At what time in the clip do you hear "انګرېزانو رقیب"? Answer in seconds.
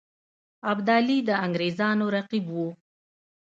1.45-2.45